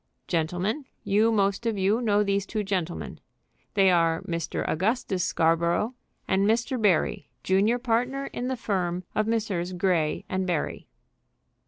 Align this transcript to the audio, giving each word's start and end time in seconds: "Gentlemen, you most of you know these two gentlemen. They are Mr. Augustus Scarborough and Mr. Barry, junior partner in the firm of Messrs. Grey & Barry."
"Gentlemen, 0.27 0.85
you 1.03 1.31
most 1.31 1.67
of 1.67 1.77
you 1.77 2.01
know 2.01 2.23
these 2.23 2.47
two 2.47 2.63
gentlemen. 2.63 3.19
They 3.75 3.91
are 3.91 4.23
Mr. 4.23 4.67
Augustus 4.67 5.23
Scarborough 5.23 5.93
and 6.27 6.47
Mr. 6.47 6.81
Barry, 6.81 7.29
junior 7.43 7.77
partner 7.77 8.25
in 8.33 8.47
the 8.47 8.57
firm 8.57 9.03
of 9.13 9.27
Messrs. 9.27 9.73
Grey 9.73 10.25
& 10.27 10.27
Barry." 10.27 10.87